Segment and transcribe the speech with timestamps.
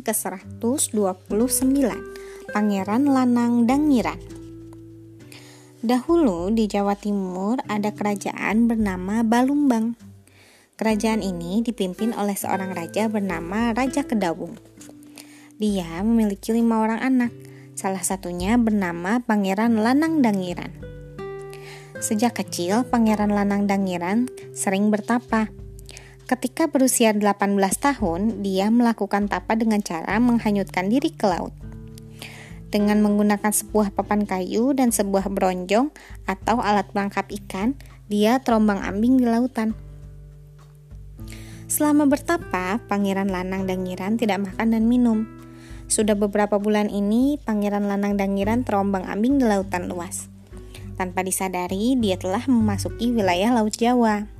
[0.00, 0.40] halaman
[0.88, 1.76] ke-129
[2.50, 4.16] Pangeran Lanang Dangiran
[5.80, 9.96] Dahulu di Jawa Timur ada kerajaan bernama Balumbang.
[10.76, 14.60] Kerajaan ini dipimpin oleh seorang raja bernama Raja Kedawung.
[15.56, 17.32] Dia memiliki lima orang anak
[17.76, 20.72] Salah satunya bernama Pangeran Lanang Dangiran
[22.00, 25.48] Sejak kecil, Pangeran Lanang Dangiran sering bertapa
[26.30, 31.50] Ketika berusia 18 tahun, dia melakukan tapa dengan cara menghanyutkan diri ke laut.
[32.70, 35.90] Dengan menggunakan sebuah papan kayu dan sebuah bronjong
[36.30, 37.74] atau alat penangkap ikan,
[38.06, 39.74] dia terombang-ambing di lautan.
[41.66, 45.26] Selama bertapa, Pangeran Lanang Dangiran tidak makan dan minum.
[45.90, 50.30] Sudah beberapa bulan ini, Pangeran Lanang Dangiran terombang-ambing di lautan luas.
[50.94, 54.39] Tanpa disadari, dia telah memasuki wilayah Laut Jawa.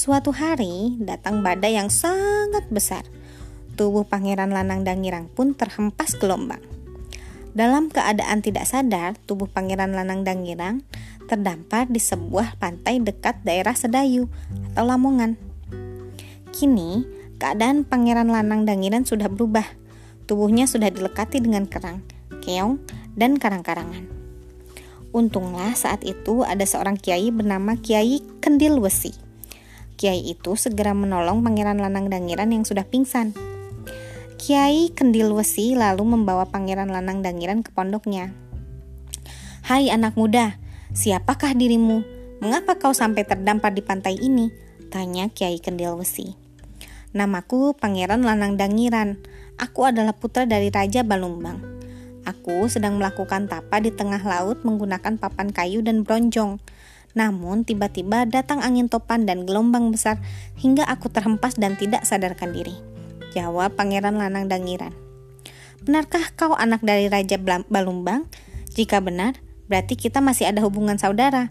[0.00, 3.04] Suatu hari datang badai yang sangat besar.
[3.76, 6.64] Tubuh Pangeran Lanang Dangirang pun terhempas gelombang.
[7.52, 10.80] Dalam keadaan tidak sadar, tubuh Pangeran Lanang Dangirang
[11.28, 14.32] terdampar di sebuah pantai dekat daerah Sedayu
[14.72, 15.36] atau Lamongan.
[16.48, 17.04] Kini,
[17.36, 19.68] keadaan Pangeran Lanang Dangiran sudah berubah.
[20.24, 22.00] Tubuhnya sudah dilekati dengan kerang,
[22.40, 22.80] keong,
[23.20, 24.08] dan karang-karangan.
[25.12, 29.28] Untunglah saat itu ada seorang kiai bernama Kiai Kendil Wesi
[30.00, 33.36] Kiai itu segera menolong Pangeran Lanang Dangiran yang sudah pingsan.
[34.40, 38.32] Kiai Kendil Wesi lalu membawa Pangeran Lanang Dangiran ke pondoknya.
[39.60, 40.56] Hai anak muda,
[40.96, 42.00] siapakah dirimu?
[42.40, 44.48] Mengapa kau sampai terdampar di pantai ini?
[44.88, 46.32] Tanya Kiai Kendil Wesi.
[47.12, 49.20] Namaku Pangeran Lanang Dangiran.
[49.60, 51.60] Aku adalah putra dari Raja Balumbang.
[52.24, 56.56] Aku sedang melakukan tapa di tengah laut menggunakan papan kayu dan bronjong.
[57.18, 60.22] Namun tiba-tiba datang angin topan dan gelombang besar
[60.58, 62.74] hingga aku terhempas dan tidak sadarkan diri.
[63.34, 64.94] Jawab Pangeran Lanang Dangiran.
[65.80, 68.28] Benarkah kau anak dari Raja Balumbang?
[68.76, 71.50] Jika benar, berarti kita masih ada hubungan saudara.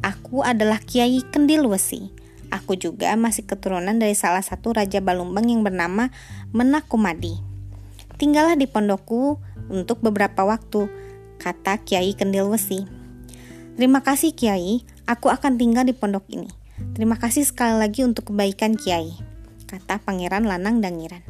[0.00, 2.14] Aku adalah Kiai Kendil Wesi.
[2.48, 6.08] Aku juga masih keturunan dari salah satu Raja Balumbang yang bernama
[6.54, 7.36] Menakumadi.
[8.16, 9.36] Tinggallah di pondokku
[9.68, 10.88] untuk beberapa waktu,
[11.38, 12.97] kata Kiai Kendil Wesi.
[13.78, 16.50] Terima kasih Kiai, aku akan tinggal di pondok ini.
[16.98, 19.14] Terima kasih sekali lagi untuk kebaikan Kiai,
[19.70, 21.22] kata Pangeran Lanang Dangiran.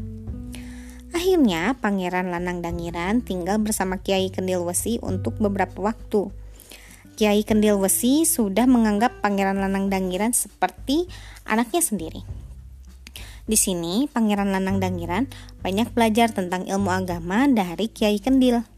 [1.13, 6.33] Akhirnya, Pangeran Lanang Dangiran tinggal bersama Kiai Kendil Wesi untuk beberapa waktu.
[7.21, 11.05] Kiai Kendil Wesi sudah menganggap Pangeran Lanang Dangiran seperti
[11.45, 12.25] anaknya sendiri.
[13.45, 15.29] Di sini, Pangeran Lanang Dangiran
[15.61, 18.78] banyak belajar tentang ilmu agama dari Kiai Kendil.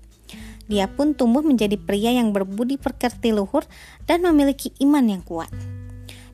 [0.71, 3.67] Dia pun tumbuh menjadi pria yang berbudi pekerti luhur
[4.07, 5.51] dan memiliki iman yang kuat.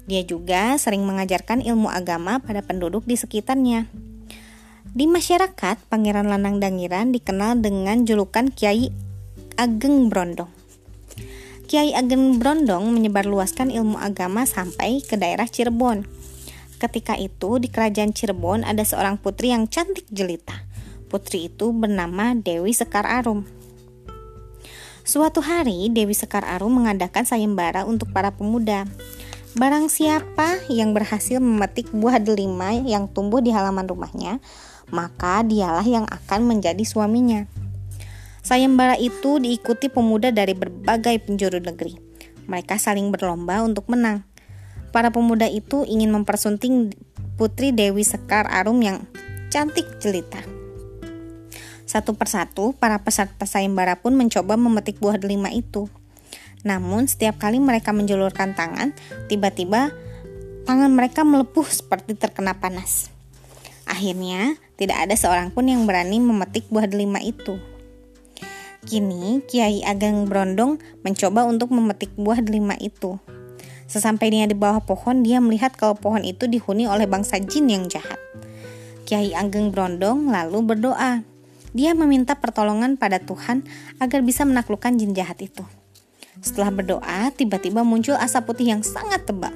[0.05, 3.89] Dia juga sering mengajarkan ilmu agama pada penduduk di sekitarnya.
[4.93, 8.93] Di masyarakat, Pangeran Lanang Dangiran dikenal dengan julukan Kiai
[9.57, 10.53] Ageng Brondong.
[11.67, 16.05] Kiai Ageng Brondong menyebarluaskan ilmu agama sampai ke daerah Cirebon.
[16.77, 20.61] Ketika itu di kerajaan Cirebon ada seorang putri yang cantik jelita.
[21.09, 23.56] Putri itu bernama Dewi Sekar Arum.
[25.07, 28.91] Suatu hari, Dewi Sekar Arum mengadakan sayembara untuk para pemuda.
[29.55, 34.43] Barang siapa yang berhasil memetik buah delima yang tumbuh di halaman rumahnya,
[34.91, 37.47] maka dialah yang akan menjadi suaminya.
[38.43, 41.95] Sayembara itu diikuti pemuda dari berbagai penjuru negeri.
[42.51, 44.27] Mereka saling berlomba untuk menang.
[44.91, 46.91] Para pemuda itu ingin mempersunting
[47.39, 49.07] putri Dewi Sekar Arum yang
[49.55, 50.56] cantik jelita.
[51.87, 55.87] Satu persatu, para peserta sayembara pun mencoba memetik buah delima itu.
[56.67, 58.91] Namun, setiap kali mereka menjulurkan tangan,
[59.31, 59.95] tiba-tiba
[60.67, 63.15] tangan mereka melepuh seperti terkena panas.
[63.87, 67.63] Akhirnya, tidak ada seorang pun yang berani memetik buah delima itu.
[68.83, 73.19] Kini, Kiai Ageng Brondong mencoba untuk memetik buah delima itu.
[73.87, 78.19] Sesampainya di bawah pohon, dia melihat kalau pohon itu dihuni oleh bangsa jin yang jahat.
[79.07, 81.23] Kiai Ageng Brondong lalu berdoa,
[81.77, 83.69] dia meminta pertolongan pada Tuhan
[84.01, 85.63] agar bisa menaklukkan jin jahat itu.
[86.41, 89.53] Setelah berdoa, tiba-tiba muncul asap putih yang sangat tebal.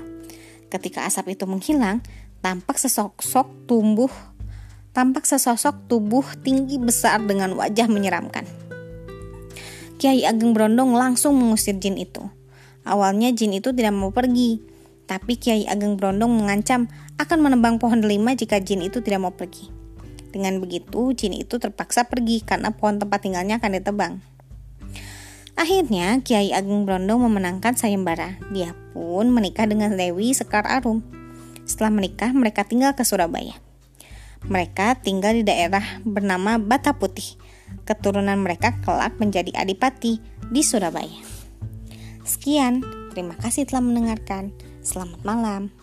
[0.69, 2.05] Ketika asap itu menghilang,
[2.45, 4.13] tampak sesosok tumbuh
[4.91, 8.43] tampak sesosok tubuh tinggi besar dengan wajah menyeramkan.
[10.01, 12.25] Kiai Ageng Brondong langsung mengusir jin itu.
[12.83, 14.59] Awalnya jin itu tidak mau pergi,
[15.05, 16.89] tapi Kiai Ageng Brondong mengancam
[17.21, 19.80] akan menebang pohon delima jika jin itu tidak mau pergi.
[20.31, 24.15] Dengan begitu, jin itu terpaksa pergi karena pohon tempat tinggalnya akan ditebang.
[25.59, 28.41] Akhirnya, Kiai Ageng Brondong memenangkan sayembara.
[28.49, 31.05] Dia pun menikah dengan Dewi Sekar Arum.
[31.69, 33.59] Setelah menikah, mereka tinggal ke Surabaya.
[34.49, 37.37] Mereka tinggal di daerah bernama Bata Putih.
[37.85, 41.21] Keturunan mereka kelak menjadi adipati di Surabaya.
[42.25, 42.81] Sekian,
[43.13, 44.55] terima kasih telah mendengarkan.
[44.81, 45.80] Selamat malam.